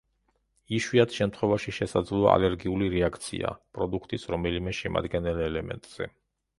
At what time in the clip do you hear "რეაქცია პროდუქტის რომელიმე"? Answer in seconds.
2.97-4.79